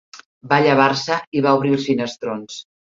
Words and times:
Va 0.53 0.57
llevar-se, 0.67 1.21
i 1.41 1.45
va 1.49 1.55
obrir 1.61 1.79
els 1.79 1.89
finestrons 1.93 2.63